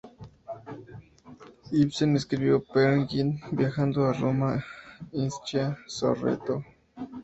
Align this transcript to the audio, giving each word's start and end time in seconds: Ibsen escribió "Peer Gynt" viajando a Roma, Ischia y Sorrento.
Ibsen 1.71 2.15
escribió 2.15 2.63
"Peer 2.63 3.05
Gynt" 3.05 3.39
viajando 3.51 4.05
a 4.05 4.13
Roma, 4.13 4.65
Ischia 5.11 5.77
y 5.85 5.89
Sorrento. 5.91 6.65